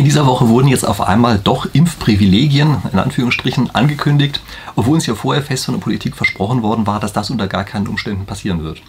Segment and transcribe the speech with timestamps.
[0.00, 4.40] In dieser Woche wurden jetzt auf einmal doch Impfprivilegien in Anführungsstrichen angekündigt,
[4.74, 7.64] obwohl uns ja vorher fest von der Politik versprochen worden war, dass das unter gar
[7.64, 8.80] keinen Umständen passieren wird.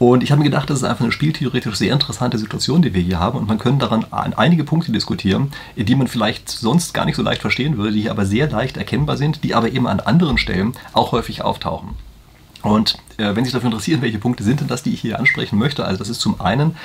[0.00, 3.00] Und ich habe mir gedacht, das ist einfach eine spieltheoretisch sehr interessante Situation, die wir
[3.00, 3.38] hier haben.
[3.38, 7.40] Und man könnte daran einige Punkte diskutieren, die man vielleicht sonst gar nicht so leicht
[7.40, 11.12] verstehen würde, die aber sehr leicht erkennbar sind, die aber eben an anderen Stellen auch
[11.12, 11.90] häufig auftauchen.
[12.62, 15.18] Und äh, wenn Sie sich dafür interessieren, welche Punkte sind denn das, die ich hier
[15.18, 16.76] ansprechen möchte, also das ist zum einen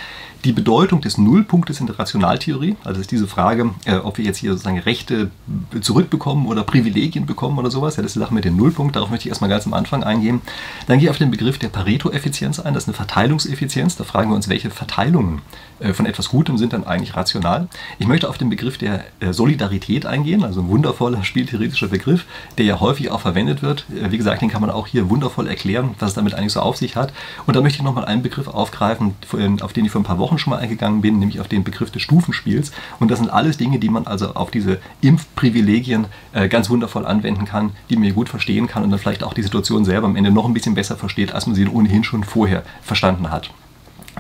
[0.44, 4.38] die Bedeutung des Nullpunktes in der Rationaltheorie, also ist diese Frage, äh, ob wir jetzt
[4.38, 5.32] hier sozusagen Rechte
[5.80, 9.10] zurückbekommen oder Privilegien bekommen oder sowas, ja, das ist die Sache mit dem Nullpunkt, darauf
[9.10, 10.42] möchte ich erstmal ganz am Anfang eingehen.
[10.88, 14.32] Dann gehe ich auf den Begriff der Pareto-Effizienz ein, das ist eine Verteilungseffizienz, da fragen
[14.32, 15.42] wir uns, welche Verteilungen
[15.80, 17.68] äh, von etwas Gutem sind dann eigentlich rational.
[18.00, 22.26] Ich möchte auf den Begriff der äh, Solidarität eingehen, also ein wundervoller spieltheoretischer Begriff,
[22.58, 23.86] der ja häufig auch verwendet wird.
[23.90, 26.62] Äh, wie gesagt, den kann man auch hier wundervoll erklären, was es damit eigentlich so
[26.62, 27.14] auf sich hat.
[27.46, 29.14] Und da möchte ich nochmal einen Begriff aufgreifen,
[29.62, 31.92] auf den ich vor ein paar Wochen schon mal eingegangen bin, nämlich auf den Begriff
[31.92, 32.72] des Stufenspiels.
[33.00, 37.46] Und das sind alles Dinge, die man also auf diese Impfprivilegien äh, ganz wundervoll anwenden
[37.46, 40.32] kann, die man gut verstehen kann und dann vielleicht auch die Situation selber am Ende
[40.32, 43.52] noch ein bisschen besser versteht, als man sie ohnehin schon vorher verstanden hat.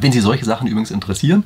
[0.03, 1.45] Wenn Sie solche Sachen übrigens interessieren,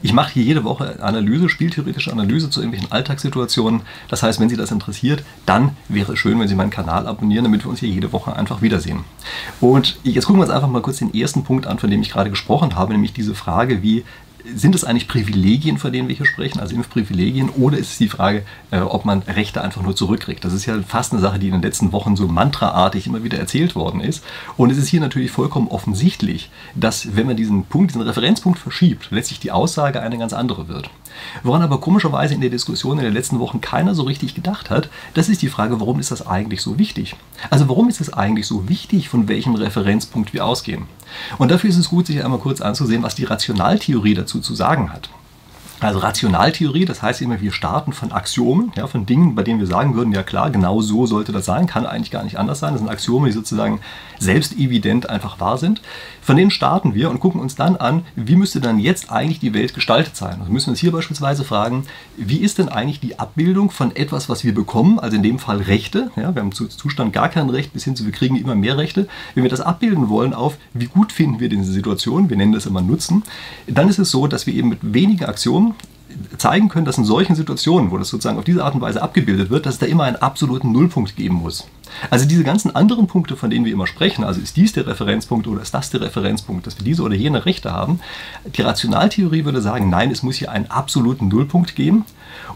[0.00, 3.82] ich mache hier jede Woche Analyse, spieltheoretische Analyse zu irgendwelchen Alltagssituationen.
[4.08, 7.44] Das heißt, wenn Sie das interessiert, dann wäre es schön, wenn Sie meinen Kanal abonnieren,
[7.44, 9.00] damit wir uns hier jede Woche einfach wiedersehen.
[9.60, 12.08] Und jetzt gucken wir uns einfach mal kurz den ersten Punkt an, von dem ich
[12.08, 14.04] gerade gesprochen habe, nämlich diese Frage, wie
[14.54, 18.08] sind es eigentlich Privilegien, von denen wir hier sprechen, also Impfprivilegien, oder ist es die
[18.08, 20.44] Frage, äh, ob man Rechte einfach nur zurückkriegt?
[20.44, 23.38] Das ist ja fast eine Sache, die in den letzten Wochen so mantraartig immer wieder
[23.38, 24.24] erzählt worden ist.
[24.56, 29.08] Und es ist hier natürlich vollkommen offensichtlich, dass wenn man diesen Punkt, diesen Referenzpunkt verschiebt,
[29.10, 30.90] letztlich die Aussage eine ganz andere wird.
[31.42, 34.88] Woran aber komischerweise in der Diskussion in den letzten Wochen keiner so richtig gedacht hat,
[35.14, 37.16] das ist die Frage, warum ist das eigentlich so wichtig?
[37.50, 40.86] Also warum ist es eigentlich so wichtig, von welchem Referenzpunkt wir ausgehen?
[41.38, 44.92] Und dafür ist es gut, sich einmal kurz anzusehen, was die Rationaltheorie dazu zu sagen
[44.92, 45.10] hat.
[45.80, 49.66] Also Rationaltheorie, das heißt immer, wir starten von Axiomen, ja, von Dingen, bei denen wir
[49.68, 52.72] sagen würden, ja klar, genau so sollte das sein, kann eigentlich gar nicht anders sein.
[52.72, 53.80] Das sind Axiome, die sozusagen
[54.18, 55.80] selbst evident einfach wahr sind.
[56.20, 59.54] Von denen starten wir und gucken uns dann an, wie müsste dann jetzt eigentlich die
[59.54, 60.38] Welt gestaltet sein.
[60.40, 61.86] Also müssen wir uns hier beispielsweise fragen,
[62.16, 65.58] wie ist denn eigentlich die Abbildung von etwas, was wir bekommen, also in dem Fall
[65.58, 68.56] Rechte, ja, wir haben zu Zustand gar kein Recht, bis hin zu wir kriegen immer
[68.56, 69.06] mehr Rechte.
[69.34, 72.66] Wenn wir das abbilden wollen auf, wie gut finden wir diese Situation, wir nennen das
[72.66, 73.22] immer Nutzen,
[73.68, 75.67] dann ist es so, dass wir eben mit wenigen Aktionen
[76.36, 79.50] zeigen können, dass in solchen Situationen, wo das sozusagen auf diese Art und Weise abgebildet
[79.50, 81.66] wird, dass es da immer einen absoluten Nullpunkt geben muss.
[82.10, 85.46] Also diese ganzen anderen Punkte, von denen wir immer sprechen, also ist dies der Referenzpunkt
[85.46, 88.00] oder ist das der Referenzpunkt, dass wir diese oder jene Rechte haben,
[88.56, 92.04] die Rationaltheorie würde sagen, nein, es muss hier einen absoluten Nullpunkt geben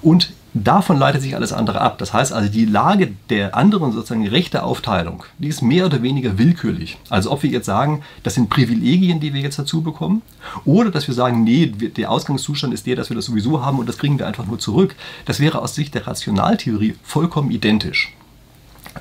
[0.01, 1.97] und Davon leitet sich alles andere ab.
[1.97, 6.99] Das heißt also, die Lage der anderen sozusagen Rechteaufteilung, die ist mehr oder weniger willkürlich.
[7.09, 10.21] Also ob wir jetzt sagen, das sind Privilegien, die wir jetzt dazu bekommen,
[10.67, 13.89] oder dass wir sagen, nee, der Ausgangszustand ist der, dass wir das sowieso haben und
[13.89, 14.95] das kriegen wir einfach nur zurück.
[15.25, 18.13] Das wäre aus Sicht der Rationaltheorie vollkommen identisch.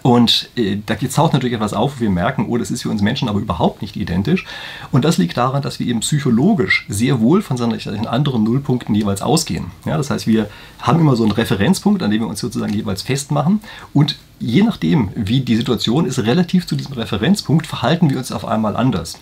[0.04, 3.02] Und äh, da taucht natürlich etwas auf, wo wir merken, oh, das ist für uns
[3.02, 4.46] Menschen aber überhaupt nicht identisch.
[4.92, 9.22] Und das liegt daran, dass wir eben psychologisch sehr wohl von solchen anderen Nullpunkten jeweils
[9.22, 9.68] ausgehen.
[9.86, 13.04] Ja, das heißt, wir haben immer so einen Referenzpunkt, an dem wir uns sozusagen jeweils
[13.04, 13.62] festmachen.
[13.94, 18.46] Und je nachdem, wie die Situation ist, relativ zu diesem Referenzpunkt, verhalten wir uns auf
[18.46, 19.20] einmal anders.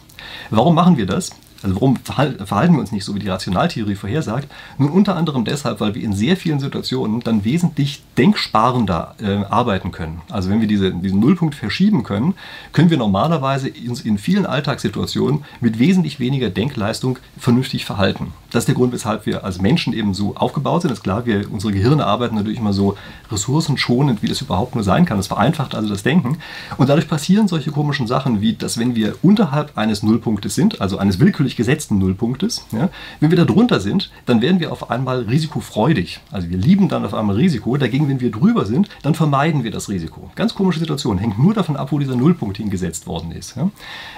[0.49, 1.31] Warum machen wir das?
[1.61, 4.49] Also warum verhalten wir uns nicht so, wie die Rationaltheorie vorhersagt?
[4.77, 9.91] Nun unter anderem deshalb, weil wir in sehr vielen Situationen dann wesentlich denksparender äh, arbeiten
[9.91, 10.21] können.
[10.29, 12.35] Also wenn wir diese, diesen Nullpunkt verschieben können,
[12.71, 18.33] können wir normalerweise uns in vielen Alltagssituationen mit wesentlich weniger Denkleistung vernünftig verhalten.
[18.51, 20.91] Das ist der Grund, weshalb wir als Menschen eben so aufgebaut sind.
[20.91, 22.95] Das ist klar, wir, unsere Gehirne arbeiten natürlich immer so
[23.31, 25.17] ressourcenschonend, wie das überhaupt nur sein kann.
[25.17, 26.37] Das vereinfacht also das Denken.
[26.77, 30.97] Und dadurch passieren solche komischen Sachen, wie dass wenn wir unterhalb eines Nullpunktes sind, also
[30.97, 32.65] eines willkürlichen natürlich gesetzten Nullpunktes.
[32.71, 32.89] Ja.
[33.19, 36.19] Wenn wir da drunter sind, dann werden wir auf einmal risikofreudig.
[36.31, 37.77] Also wir lieben dann auf einmal Risiko.
[37.77, 40.29] Dagegen, wenn wir drüber sind, dann vermeiden wir das Risiko.
[40.35, 41.17] Ganz komische Situation.
[41.17, 43.55] Hängt nur davon ab, wo dieser Nullpunkt hingesetzt worden ist.
[43.55, 43.69] Ja.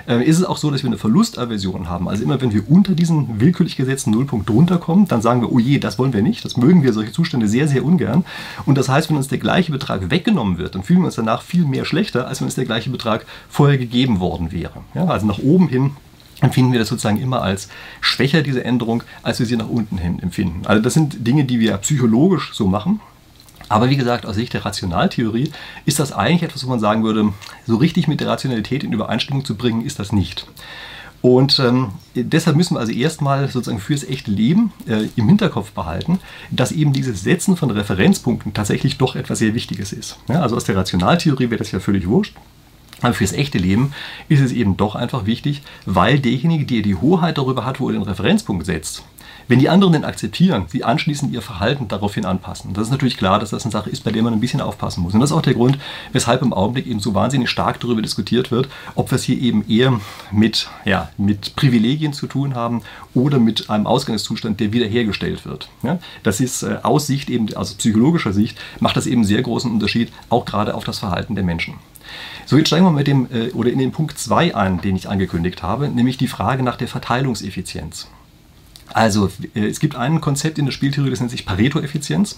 [0.07, 2.07] Äh, ist es auch so, dass wir eine Verlustaversion haben.
[2.07, 5.59] Also immer, wenn wir unter diesen willkürlich gesetzten Nullpunkt drunter kommen, dann sagen wir, oh
[5.59, 6.43] je, das wollen wir nicht.
[6.45, 8.25] Das mögen wir solche Zustände sehr, sehr ungern.
[8.65, 11.41] Und das heißt, wenn uns der gleiche Betrag weggenommen wird, dann fühlen wir uns danach
[11.41, 14.81] viel mehr schlechter, als wenn uns der gleiche Betrag vorher gegeben worden wäre.
[14.93, 15.91] Ja, also nach oben hin
[16.41, 17.69] empfinden wir das sozusagen immer als
[18.01, 20.61] schwächer, diese Änderung, als wir sie nach unten hin empfinden.
[20.65, 22.99] Also das sind Dinge, die wir psychologisch so machen.
[23.69, 25.51] Aber wie gesagt, aus Sicht der Rationaltheorie
[25.85, 27.31] ist das eigentlich etwas, wo man sagen würde,
[27.65, 30.45] so richtig mit der Rationalität in Übereinstimmung zu bringen, ist das nicht.
[31.21, 36.19] Und ähm, deshalb müssen wir also erstmal sozusagen fürs echte Leben äh, im Hinterkopf behalten,
[36.49, 40.17] dass eben dieses Setzen von Referenzpunkten tatsächlich doch etwas sehr Wichtiges ist.
[40.27, 42.35] Ja, also aus der Rationaltheorie wäre das ja völlig wurscht.
[43.01, 43.93] Aber fürs echte Leben
[44.29, 47.93] ist es eben doch einfach wichtig, weil derjenige, der die Hoheit darüber hat, wo er
[47.93, 49.03] den Referenzpunkt setzt,
[49.51, 52.71] Wenn die anderen den akzeptieren, sie anschließend ihr Verhalten daraufhin anpassen.
[52.73, 55.03] Das ist natürlich klar, dass das eine Sache ist, bei der man ein bisschen aufpassen
[55.03, 55.13] muss.
[55.13, 55.77] Und das ist auch der Grund,
[56.13, 59.67] weshalb im Augenblick eben so wahnsinnig stark darüber diskutiert wird, ob wir es hier eben
[59.67, 59.99] eher
[60.31, 62.81] mit, ja, mit Privilegien zu tun haben
[63.13, 65.67] oder mit einem Ausgangszustand, der wiederhergestellt wird.
[65.83, 65.99] Ja?
[66.23, 70.13] Das ist äh, aus Sicht eben, also psychologischer Sicht, macht das eben sehr großen Unterschied,
[70.29, 71.73] auch gerade auf das Verhalten der Menschen.
[72.45, 75.09] So, jetzt steigen wir mit dem äh, oder in den Punkt 2 ein, den ich
[75.09, 78.07] angekündigt habe, nämlich die Frage nach der Verteilungseffizienz.
[78.93, 82.37] Also, äh, es gibt ein Konzept in der Spieltheorie, das nennt sich Pareto-Effizienz.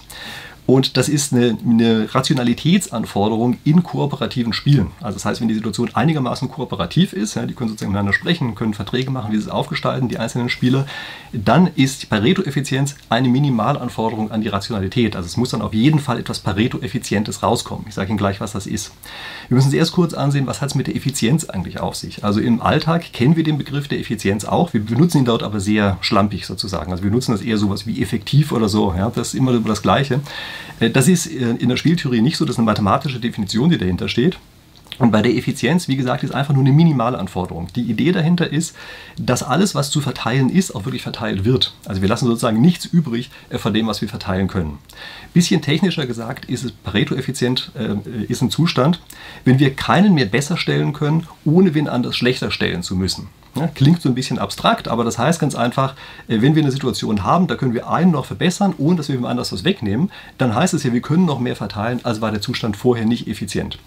[0.66, 4.92] Und das ist eine, eine, Rationalitätsanforderung in kooperativen Spielen.
[5.02, 8.54] Also das heißt, wenn die Situation einigermaßen kooperativ ist, ja, die können sozusagen miteinander sprechen,
[8.54, 10.86] können Verträge machen, wie sie es aufgestalten, die einzelnen Spieler,
[11.34, 15.16] dann ist Pareto-Effizienz eine Minimalanforderung an die Rationalität.
[15.16, 17.84] Also es muss dann auf jeden Fall etwas Pareto-Effizientes rauskommen.
[17.88, 18.92] Ich sage Ihnen gleich, was das ist.
[19.48, 22.24] Wir müssen uns erst kurz ansehen, was hat es mit der Effizienz eigentlich auf sich.
[22.24, 24.72] Also im Alltag kennen wir den Begriff der Effizienz auch.
[24.72, 26.90] Wir benutzen ihn dort aber sehr schlampig sozusagen.
[26.90, 28.94] Also wir nutzen das eher sowas wie effektiv oder so.
[28.96, 30.20] Ja, das ist immer das Gleiche.
[30.80, 33.78] Äh, das ist äh, in der Spieltheorie nicht so, das ist eine mathematische Definition, die
[33.78, 34.38] dahinter steht.
[34.98, 37.68] Und bei der Effizienz, wie gesagt, ist einfach nur eine minimale Anforderung.
[37.74, 38.76] Die Idee dahinter ist,
[39.18, 41.74] dass alles, was zu verteilen ist, auch wirklich verteilt wird.
[41.84, 44.78] Also wir lassen sozusagen nichts übrig äh, von dem, was wir verteilen können.
[45.32, 49.00] Bisschen technischer gesagt ist es Pareto-effizient, äh, ist ein Zustand,
[49.44, 53.28] wenn wir keinen mehr besser stellen können, ohne wen anders schlechter stellen zu müssen.
[53.56, 55.94] Ja, klingt so ein bisschen abstrakt, aber das heißt ganz einfach,
[56.28, 59.14] äh, wenn wir eine Situation haben, da können wir einen noch verbessern, ohne dass wir
[59.14, 62.30] jemand anders was wegnehmen, dann heißt es ja, wir können noch mehr verteilen, als war
[62.30, 63.78] der Zustand vorher nicht effizient.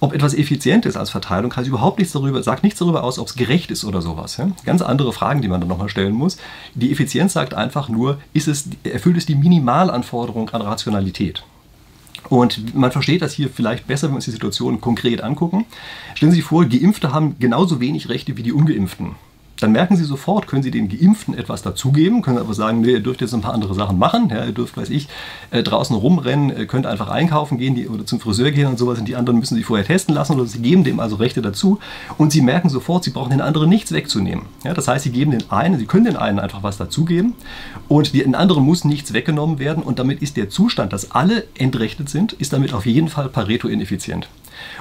[0.00, 3.28] Ob etwas effizient ist als Verteilung, heißt überhaupt nichts darüber, sagt nichts darüber aus, ob
[3.28, 4.38] es gerecht ist oder sowas.
[4.66, 6.36] Ganz andere Fragen, die man dann nochmal stellen muss.
[6.74, 11.44] Die Effizienz sagt einfach nur, ist es, erfüllt es die Minimalanforderung an Rationalität.
[12.28, 15.66] Und man versteht das hier vielleicht besser, wenn wir uns die Situation konkret angucken.
[16.14, 19.16] Stellen Sie sich vor, Geimpfte haben genauso wenig Rechte wie die Ungeimpften
[19.64, 23.00] dann merken Sie sofort, können Sie den Geimpften etwas dazugeben, können aber sagen, nee, ihr
[23.00, 25.08] dürft jetzt ein paar andere Sachen machen, ja, ihr dürft, weiß ich,
[25.50, 29.08] äh, draußen rumrennen, könnt einfach einkaufen gehen die, oder zum Friseur gehen und sowas und
[29.08, 31.78] die anderen müssen sich vorher testen lassen oder Sie geben dem also Rechte dazu
[32.18, 34.44] und Sie merken sofort, Sie brauchen den anderen nichts wegzunehmen.
[34.64, 37.32] Ja, das heißt, Sie geben den einen, Sie können den einen einfach was dazugeben
[37.88, 42.10] und den anderen muss nichts weggenommen werden und damit ist der Zustand, dass alle entrechtet
[42.10, 44.28] sind, ist damit auf jeden Fall Pareto ineffizient.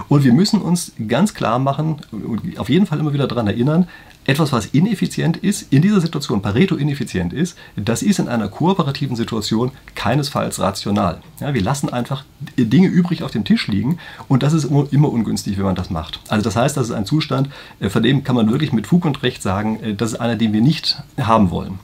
[0.09, 3.87] Und wir müssen uns ganz klar machen und auf jeden Fall immer wieder daran erinnern,
[4.25, 9.15] etwas, was ineffizient ist, in dieser Situation Pareto ineffizient ist, das ist in einer kooperativen
[9.15, 11.21] Situation keinesfalls rational.
[11.39, 12.23] Ja, wir lassen einfach
[12.57, 13.97] Dinge übrig auf dem Tisch liegen
[14.27, 16.19] und das ist immer ungünstig, wenn man das macht.
[16.29, 17.49] Also das heißt, das ist ein Zustand,
[17.79, 20.35] äh, von dem kann man wirklich mit Fug und Recht sagen, äh, das ist einer,
[20.35, 21.79] den wir nicht haben wollen.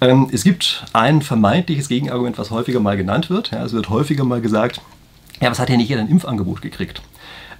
[0.00, 3.50] Ähm, es gibt ein vermeintliches Gegenargument, was häufiger mal genannt wird.
[3.50, 4.80] Ja, es wird häufiger mal gesagt,
[5.40, 7.02] ja, was hat ja nicht jeder ein Impfangebot gekriegt?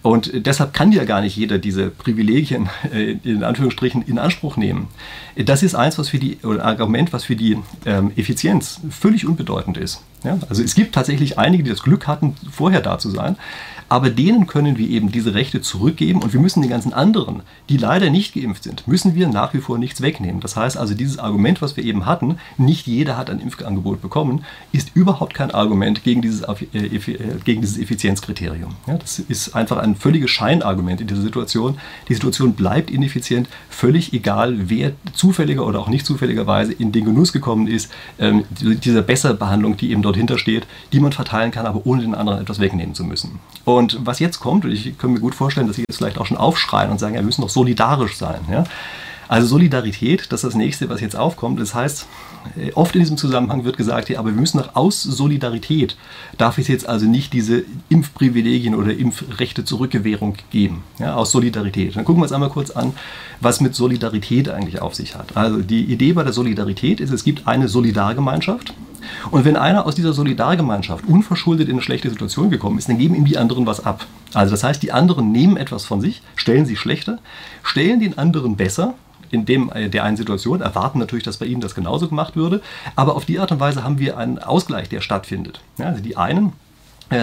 [0.05, 4.89] Und deshalb kann ja gar nicht jeder diese Privilegien äh, in Anführungsstrichen in Anspruch nehmen.
[5.35, 7.57] Das ist eins, was für die, oder ein Argument, was für die
[7.87, 10.03] ähm, Effizienz völlig unbedeutend ist.
[10.25, 10.39] Ja?
[10.49, 13.37] Also es gibt tatsächlich einige, die das Glück hatten, vorher da zu sein
[13.89, 17.77] aber denen können wir eben diese Rechte zurückgeben und wir müssen den ganzen anderen, die
[17.77, 20.41] leider nicht geimpft sind, müssen wir nach wie vor nichts wegnehmen.
[20.41, 24.45] Das heißt also, dieses Argument, was wir eben hatten, nicht jeder hat ein Impfangebot bekommen,
[24.73, 26.99] ist überhaupt kein Argument gegen dieses, äh, äh,
[27.45, 28.75] gegen dieses Effizienzkriterium.
[28.87, 31.79] Ja, das ist einfach ein völliges Scheinargument in dieser Situation.
[32.09, 37.33] Die Situation bleibt ineffizient, völlig egal, wer zufälliger oder auch nicht zufälligerweise in den Genuss
[37.33, 42.03] gekommen ist, ähm, dieser Besserbehandlung, die eben dort hintersteht, die man verteilen kann, aber ohne
[42.03, 43.39] den anderen etwas wegnehmen zu müssen.
[43.65, 46.27] Und was jetzt kommt, und ich kann mir gut vorstellen, dass Sie jetzt vielleicht auch
[46.27, 48.41] schon aufschreien und sagen, ja, wir müssen doch solidarisch sein.
[48.51, 48.65] Ja?
[49.29, 51.59] Also Solidarität, das ist das nächste, was jetzt aufkommt.
[51.59, 52.07] Das heißt,
[52.57, 55.97] äh, oft in diesem Zusammenhang wird gesagt, ja, aber wir müssen doch aus Solidarität,
[56.37, 61.97] darf es jetzt also nicht diese Impfprivilegien oder Impfrechte Zurückgewährung geben, ja, aus Solidarität.
[61.97, 62.93] Dann gucken wir uns einmal kurz an,
[63.41, 65.37] was mit Solidarität eigentlich auf sich hat.
[65.37, 68.75] Also die Idee bei der Solidarität ist, es gibt eine Solidargemeinschaft,
[69.31, 73.15] und wenn einer aus dieser Solidargemeinschaft unverschuldet in eine schlechte Situation gekommen ist, dann geben
[73.15, 74.07] ihm die anderen was ab.
[74.33, 77.19] Also das heißt, die anderen nehmen etwas von sich, stellen sie schlechter,
[77.63, 78.95] stellen den anderen besser,
[79.31, 82.63] in dem, äh, der einen Situation, erwarten natürlich, dass bei ihnen das genauso gemacht würde,
[82.97, 85.61] aber auf die Art und Weise haben wir einen Ausgleich, der stattfindet.
[85.79, 86.53] Ja, also die einen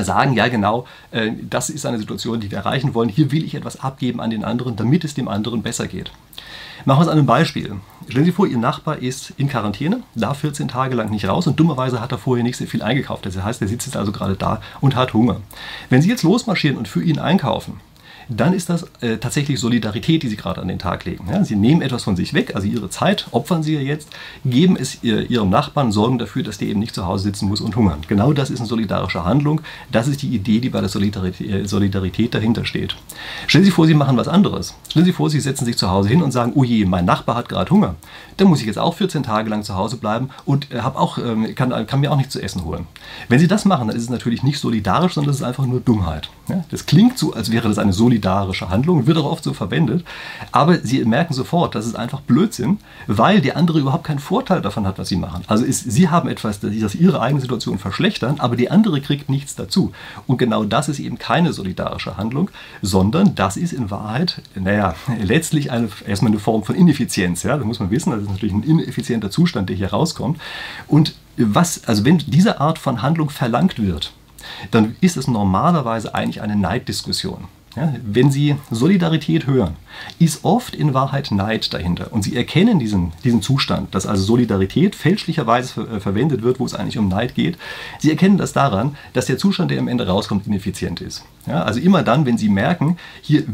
[0.03, 3.55] sagen, ja genau, äh, das ist eine Situation, die wir erreichen wollen, hier will ich
[3.55, 6.11] etwas abgeben an den anderen, damit es dem anderen besser geht.
[6.85, 7.75] Machen wir es an einem Beispiel.
[8.09, 11.59] Stellen Sie vor, Ihr Nachbar ist in Quarantäne, darf 14 Tage lang nicht raus und
[11.59, 13.25] dummerweise hat er vorher nicht sehr viel eingekauft.
[13.25, 15.41] Das heißt, er sitzt jetzt also gerade da und hat Hunger.
[15.89, 17.79] Wenn Sie jetzt losmarschieren und für ihn einkaufen,
[18.37, 21.25] dann ist das äh, tatsächlich Solidarität, die Sie gerade an den Tag legen.
[21.29, 24.09] Ja, Sie nehmen etwas von sich weg, also Ihre Zeit opfern Sie ja jetzt,
[24.45, 27.59] geben es ihr, Ihrem Nachbarn, sorgen dafür, dass der eben nicht zu Hause sitzen muss
[27.59, 27.99] und hungern.
[28.07, 29.61] Genau das ist eine solidarische Handlung.
[29.91, 32.95] Das ist die Idee, die bei der Solidarität, äh, Solidarität dahinter steht.
[33.47, 34.75] Stellen Sie vor, Sie machen was anderes.
[34.89, 37.35] Stellen Sie vor, Sie setzen sich zu Hause hin und sagen, oh je, mein Nachbar
[37.35, 37.95] hat gerade Hunger.
[38.37, 41.53] Dann muss ich jetzt auch 14 Tage lang zu Hause bleiben und äh, auch, äh,
[41.53, 42.87] kann, kann, mir auch nichts zu essen holen.
[43.27, 45.81] Wenn Sie das machen, dann ist es natürlich nicht solidarisch, sondern es ist einfach nur
[45.81, 46.29] Dummheit.
[46.47, 46.63] Ja?
[46.71, 50.05] Das klingt so, als wäre das eine solidarische Handlung, wird auch oft so verwendet,
[50.51, 54.85] aber Sie merken sofort, das ist einfach Blödsinn, weil der andere überhaupt keinen Vorteil davon
[54.87, 55.43] hat, was Sie machen.
[55.47, 59.55] Also ist, Sie haben etwas, das Ihre eigene Situation verschlechtern, aber die andere kriegt nichts
[59.55, 59.91] dazu.
[60.27, 62.49] Und genau das ist eben keine solidarische Handlung,
[62.81, 67.43] sondern das ist in Wahrheit, naja, letztlich eine, erstmal eine Form von Ineffizienz.
[67.43, 67.57] Ja?
[67.57, 70.39] Das muss man wissen, das ist natürlich ein ineffizienter Zustand, der hier rauskommt.
[70.87, 74.13] Und was, also wenn diese Art von Handlung verlangt wird,
[74.71, 77.47] dann ist es normalerweise eigentlich eine Neiddiskussion.
[77.75, 79.75] Ja, wenn Sie Solidarität hören,
[80.19, 82.11] ist oft in Wahrheit Neid dahinter.
[82.11, 86.65] Und Sie erkennen diesen, diesen Zustand, dass also Solidarität fälschlicherweise ver äh, verwendet wird, wo
[86.65, 87.57] es eigentlich um Neid geht.
[87.99, 91.23] Sie erkennen das daran, dass der Zustand, der am Ende rauskommt, ineffizient ist.
[91.47, 93.45] Ja, also immer dann, wenn Sie merken, hier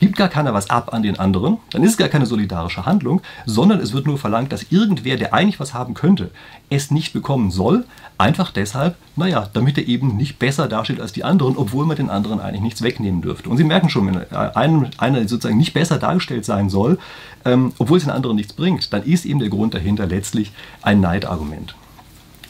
[0.00, 3.20] gibt gar keiner was ab an den anderen, dann ist es gar keine solidarische Handlung,
[3.46, 6.30] sondern es wird nur verlangt, dass irgendwer, der eigentlich was haben könnte,
[6.68, 7.84] es nicht bekommen soll,
[8.18, 12.10] einfach deshalb, naja, damit er eben nicht besser dasteht als die anderen, obwohl man den
[12.10, 13.48] anderen eigentlich nichts wegnehmen dürfte.
[13.48, 16.98] Und Sie merken schon, wenn einer, einer sozusagen nicht besser dargestellt sein soll,
[17.44, 20.50] ähm, obwohl es den anderen nichts bringt, dann ist eben der Grund dahinter letztlich
[20.82, 21.76] ein Neidargument.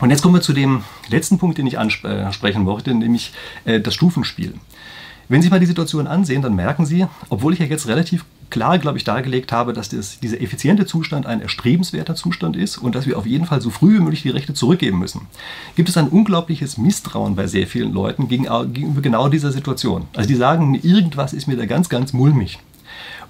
[0.00, 3.32] Und jetzt kommen wir zu dem letzten Punkt, den ich ansprechen möchte, nämlich
[3.66, 4.54] äh, das Stufenspiel.
[5.28, 8.78] Wenn Sie mal die Situation ansehen, dann merken Sie, obwohl ich ja jetzt relativ klar,
[8.78, 13.06] glaube ich, dargelegt habe, dass das, dieser effiziente Zustand ein erstrebenswerter Zustand ist und dass
[13.06, 15.26] wir auf jeden Fall so früh wie möglich die Rechte zurückgeben müssen,
[15.76, 20.04] gibt es ein unglaubliches Misstrauen bei sehr vielen Leuten gegenüber genau dieser Situation.
[20.14, 22.58] Also die sagen, irgendwas ist mir da ganz, ganz mulmig.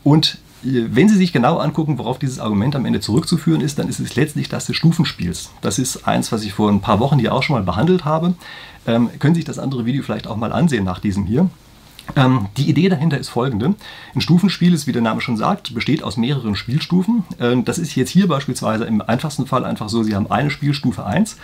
[0.08, 3.88] Und äh, wenn Sie sich genau angucken, worauf dieses Argument am Ende zurückzuführen ist, dann
[3.88, 5.50] ist es letztlich das des Stufenspiels.
[5.60, 8.34] Das ist eins, was ich vor ein paar Wochen hier auch schon mal behandelt habe.
[8.86, 11.50] Ähm, können Sie sich das andere Video vielleicht auch mal ansehen nach diesem hier.
[12.16, 13.74] Ähm, die Idee dahinter ist folgende.
[14.14, 17.24] Ein Stufenspiel ist, wie der Name schon sagt, besteht aus mehreren Spielstufen.
[17.40, 21.04] Ähm, das ist jetzt hier beispielsweise im einfachsten Fall einfach so, Sie haben eine Spielstufe
[21.04, 21.36] 1.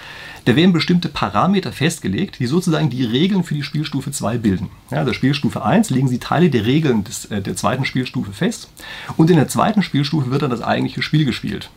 [0.45, 4.71] Da werden bestimmte Parameter festgelegt, die sozusagen die Regeln für die Spielstufe 2 bilden.
[4.91, 8.71] Ja, der Spielstufe 1 legen Sie Teile der Regeln des, äh, der zweiten Spielstufe fest
[9.17, 11.71] und in der zweiten Spielstufe wird dann das eigentliche Spiel gespielt.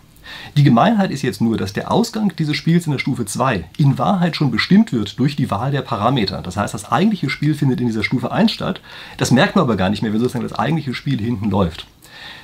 [0.55, 3.97] Die Gemeinheit ist jetzt nur, dass der Ausgang dieses Spiels in der Stufe 2 in
[3.97, 6.41] Wahrheit schon bestimmt wird durch die Wahl der Parameter.
[6.41, 8.81] Das heißt, das eigentliche Spiel findet in dieser Stufe 1 statt.
[9.17, 11.87] Das merkt man aber gar nicht mehr, wenn sozusagen das eigentliche Spiel hinten läuft.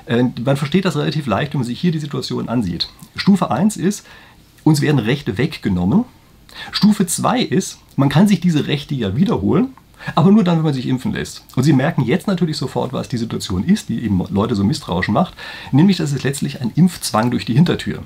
[0.06, 2.90] Äh, man versteht das relativ leicht, wenn man sich hier die Situation ansieht.
[3.16, 4.06] Stufe 1 ist,
[4.64, 6.06] uns werden Rechte weggenommen.
[6.72, 9.74] Stufe 2 ist, man kann sich diese Rechte ja wiederholen
[10.16, 11.44] aber nur dann, wenn man sich impfen lässt.
[11.56, 15.10] Und Sie merken jetzt natürlich sofort, was die Situation ist, die eben Leute so misstrauisch
[15.10, 15.34] macht,
[15.72, 18.04] nämlich dass es letztlich ein Impfzwang durch die Hintertür.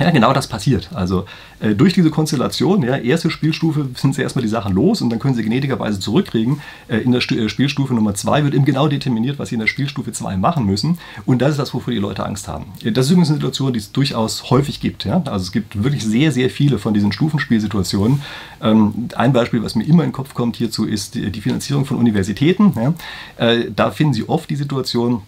[0.00, 0.90] Ja, genau das passiert.
[0.94, 1.24] Also
[1.60, 5.18] äh, durch diese Konstellation, ja, erste Spielstufe sind sie erstmal die Sachen los und dann
[5.18, 6.60] können sie gnädigerweise zurückkriegen.
[6.86, 9.60] Äh, in der St äh, Spielstufe Nummer 2 wird eben genau determiniert, was sie in
[9.60, 10.98] der Spielstufe 2 machen müssen.
[11.26, 12.66] Und das ist das, wovor die Leute Angst haben.
[12.84, 15.04] Äh, das ist übrigens eine Situation, die es durchaus häufig gibt.
[15.04, 15.20] Ja?
[15.24, 18.22] Also es gibt wirklich sehr, sehr viele von diesen Stufenspielsituationen.
[18.62, 21.84] Ähm, ein Beispiel, was mir immer in den Kopf kommt hierzu, ist die, die Finanzierung
[21.84, 22.72] von Universitäten.
[22.76, 22.94] Ja?
[23.44, 25.22] Äh, da finden Sie oft die Situation,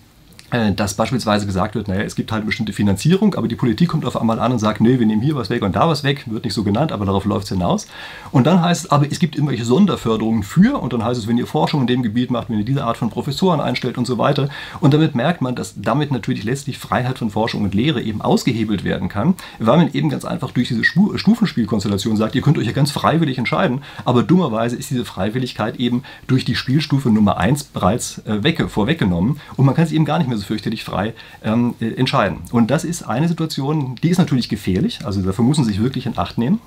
[0.50, 4.04] dass beispielsweise gesagt wird, naja, es gibt halt eine bestimmte Finanzierung, aber die Politik kommt
[4.04, 6.24] auf einmal an und sagt, nee, wir nehmen hier was weg und da was weg,
[6.26, 7.86] wird nicht so genannt, aber darauf läuft es hinaus.
[8.32, 11.38] Und dann heißt es, aber es gibt irgendwelche Sonderförderungen für und dann heißt es, wenn
[11.38, 14.18] ihr Forschung in dem Gebiet macht, wenn ihr diese Art von Professoren einstellt und so
[14.18, 14.48] weiter.
[14.80, 18.82] Und damit merkt man, dass damit natürlich letztlich Freiheit von Forschung und Lehre eben ausgehebelt
[18.82, 22.72] werden kann, weil man eben ganz einfach durch diese Stufenspielkonstellation sagt, ihr könnt euch ja
[22.72, 28.18] ganz freiwillig entscheiden, aber dummerweise ist diese Freiwilligkeit eben durch die Spielstufe Nummer 1 bereits
[28.26, 31.74] äh, weg, vorweggenommen und man kann sich eben gar nicht mehr so fürchterlich frei ähm,
[31.80, 32.38] äh, entscheiden.
[32.50, 36.06] Und das ist eine Situation, die ist natürlich gefährlich, also dafür muss man sich wirklich
[36.06, 36.60] in Acht nehmen.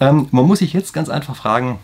[0.00, 1.78] Ähm, man muss sich jetzt ganz einfach fragen,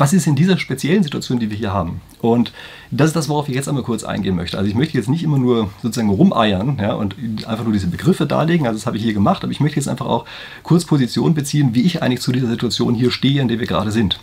[0.00, 2.00] was ist in dieser speziellen Situation, die wir hier haben?
[2.22, 2.52] Und
[2.90, 4.56] das ist das, worauf ich jetzt einmal kurz eingehen möchte.
[4.56, 7.14] Also ich möchte jetzt nicht immer nur sozusagen rumeiern ja, und
[7.46, 9.88] einfach nur diese Begriffe darlegen, also das habe ich hier gemacht, aber ich möchte jetzt
[9.88, 10.24] einfach auch
[10.62, 13.92] kurz Position beziehen, wie ich eigentlich zu dieser Situation hier stehe, in der wir gerade
[13.92, 14.18] sind.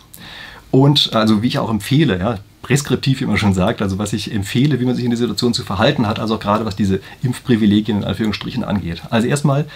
[0.72, 4.34] Und also wie ich auch empfehle, ja, preskriptiv, wie man schon sagt, also was ich
[4.34, 7.00] empfehle, wie man sich in der Situation zu verhalten hat, also auch gerade was diese
[7.24, 9.04] Impfprivilegien in Anführungsstrichen angeht.
[9.10, 9.68] Also erstmal,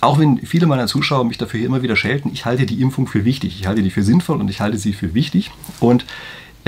[0.00, 3.24] auch wenn viele meiner Zuschauer mich dafür immer wieder schelten, ich halte die Impfung für
[3.24, 5.50] wichtig, ich halte die für sinnvoll und ich halte sie für wichtig.
[5.80, 6.04] Und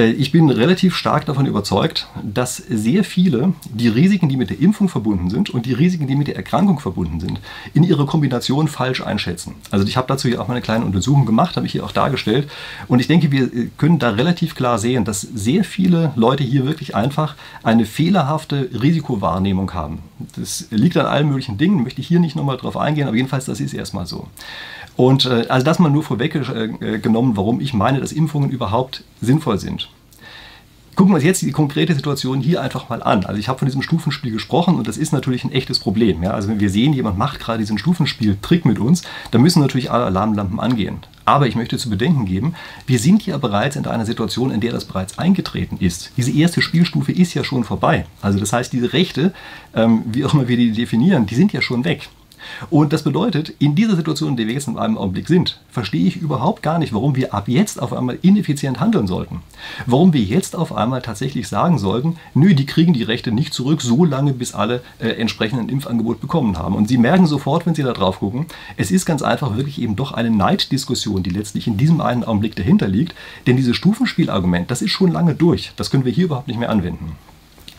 [0.08, 4.88] ich bin relativ stark davon überzeugt, dass sehr viele die Risiken, die mit der Impfung
[4.88, 7.40] verbunden sind und die Risiken, die mit der Erkrankung verbunden sind,
[7.74, 9.54] in ihrer Kombination falsch einschätzen.
[9.70, 11.92] Also ich habe dazu hier auch mal eine kleine Untersuchung gemacht, habe ich hier auch
[11.92, 12.50] dargestellt.
[12.88, 16.66] Und ich denke, wir äh, können da relativ klar sehen, dass sehr viele Leute hier
[16.66, 20.00] wirklich einfach eine fehlerhafte Risikowahrnehmung haben.
[20.36, 23.46] Das liegt an allen möglichen Dingen, möchte ich hier nicht nochmal drauf eingehen, aber jedenfalls,
[23.46, 24.28] das ist erstmal so.
[25.00, 29.88] Und äh, also das mal nur vorweggenommen, warum ich meine, dass Impfungen überhaupt sinnvoll sind.
[30.94, 33.24] Gucken wir uns jetzt die konkrete Situation hier einfach mal an.
[33.24, 36.22] Also ich habe von diesem Stufenspiel gesprochen und das ist natürlich ein echtes Problem.
[36.22, 36.32] Ja?
[36.32, 40.04] Also wenn wir sehen, jemand macht gerade diesen Stufenspiel-Trick mit uns, dann müssen natürlich alle
[40.04, 40.98] Alarmlampen angehen.
[41.24, 42.54] Aber ich möchte zu bedenken geben,
[42.86, 46.12] wir sind ja bereits in einer Situation, in der das bereits eingetreten ist.
[46.18, 48.04] Diese erste Spielstufe ist ja schon vorbei.
[48.20, 49.32] Also das heißt, diese Rechte,
[49.74, 52.10] ähm, wie auch immer wir die definieren, die sind ja schon weg.
[52.70, 56.06] Und das bedeutet, in dieser Situation, in der wir jetzt in einem Augenblick sind, verstehe
[56.06, 59.42] ich überhaupt gar nicht, warum wir ab jetzt auf einmal ineffizient handeln sollten.
[59.86, 63.82] Warum wir jetzt auf einmal tatsächlich sagen sollten, nö, die kriegen die Rechte nicht zurück,
[63.82, 66.74] so lange bis alle äh, entsprechenden Impfangebot bekommen haben.
[66.74, 69.96] Und Sie merken sofort, wenn Sie da drauf gucken, es ist ganz einfach wirklich eben
[69.96, 73.14] doch eine Neiddiskussion, die letztlich in diesem einen Augenblick dahinter liegt.
[73.46, 75.72] Denn dieses Stufenspielargument, das ist schon lange durch.
[75.76, 77.16] Das können wir hier überhaupt nicht mehr anwenden.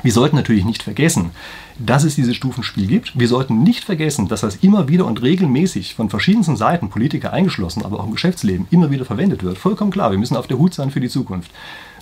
[0.03, 1.31] Wir sollten natürlich nicht vergessen,
[1.77, 3.17] dass es dieses Stufenspiel gibt.
[3.17, 7.85] Wir sollten nicht vergessen, dass das immer wieder und regelmäßig von verschiedensten Seiten, Politiker eingeschlossen,
[7.85, 9.57] aber auch im Geschäftsleben, immer wieder verwendet wird.
[9.57, 11.51] Vollkommen klar, wir müssen auf der Hut sein für die Zukunft.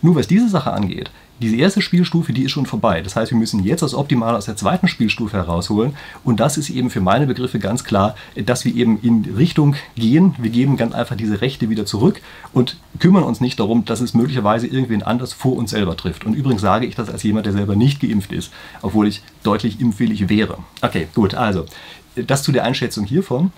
[0.02, 3.02] Nur was diese Sache angeht, diese erste Spielstufe, die ist schon vorbei.
[3.02, 5.94] Das heißt, wir müssen jetzt das Optimale aus der zweiten Spielstufe herausholen.
[6.24, 10.36] Und das ist eben für meine Begriffe ganz klar, dass wir eben in Richtung gehen.
[10.38, 12.22] Wir geben ganz einfach diese Rechte wieder zurück
[12.54, 16.26] und kümmern uns nicht darum, dass es möglicherweise irgendwen anders vor uns selber trifft.
[16.26, 18.52] Und übrigens sage ich das als jemand, der selber nicht geimpft ist,
[18.82, 20.58] obwohl ich deutlich impfwillig wäre.
[20.82, 21.66] Okay, gut, also
[22.16, 23.52] das zu der Einschätzung hiervon.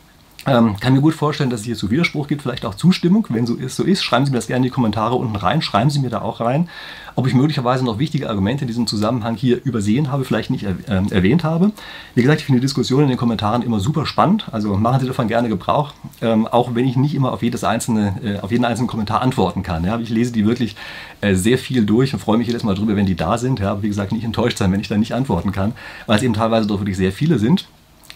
[0.47, 3.27] Ähm, kann mir gut vorstellen, dass es hier zu Widerspruch gibt, vielleicht auch Zustimmung.
[3.29, 5.61] Wenn so ist, so ist, schreiben Sie mir das gerne in die Kommentare unten rein.
[5.61, 6.67] Schreiben Sie mir da auch rein,
[7.15, 10.73] ob ich möglicherweise noch wichtige Argumente in diesem Zusammenhang hier übersehen habe, vielleicht nicht äh,
[10.87, 11.71] erwähnt habe.
[12.15, 14.47] Wie gesagt, ich finde die Diskussion in den Kommentaren immer super spannend.
[14.51, 18.15] Also machen Sie davon gerne Gebrauch, ähm, auch wenn ich nicht immer auf jedes einzelne,
[18.23, 19.83] äh, auf jeden einzelnen Kommentar antworten kann.
[19.83, 19.99] Ja.
[19.99, 20.75] Ich lese die wirklich
[21.21, 23.59] äh, sehr viel durch und freue mich jedes Mal drüber, wenn die da sind.
[23.59, 23.71] Ja.
[23.71, 25.73] Aber wie gesagt, nicht enttäuscht sein, wenn ich da nicht antworten kann,
[26.07, 27.67] weil es eben teilweise doch wirklich sehr viele sind.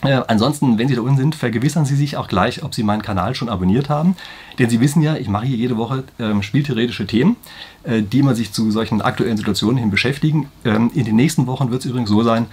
[0.06, 3.02] Äh, ansonsten, wenn Sie da unten sind, vergewissern Sie sich auch gleich, ob Sie meinen
[3.02, 4.16] Kanal schon abonniert haben.
[4.60, 7.36] Denn Sie wissen ja, ich mache hier jede Woche ähm, spieltheoretische Themen,
[7.84, 10.50] äh, die man sich zu solchen aktuellen Situationen hin beschäftigen.
[10.64, 12.48] Ähm, in den nächsten Wochen wird es übrigens so sein,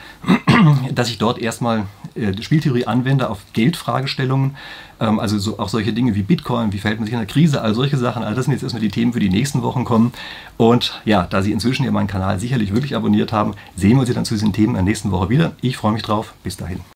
[0.95, 4.57] dass ich dort erstmal äh, Spieltheorie anwende auf Geldfragestellungen.
[5.01, 7.63] Ähm, also so, auch solche Dinge wie Bitcoin, wie verhält man sich in der Krise,
[7.63, 8.23] all solche Sachen.
[8.23, 10.13] All das sind jetzt erstmal die Themen für die nächsten Wochen kommen.
[10.57, 14.13] Und ja, da Sie inzwischen ja meinen Kanal sicherlich wirklich abonniert haben, sehen wir uns
[14.13, 15.53] dann zu diesen Themen in der nächsten Woche wieder.
[15.61, 16.35] Ich freue mich drauf.
[16.45, 16.81] Bis dahin.